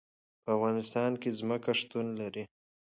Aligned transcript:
په 0.43 0.49
افغانستان 0.57 1.11
کې 1.21 1.37
ځمکه 1.39 1.71
شتون 1.79 2.05
لري. 2.19 2.43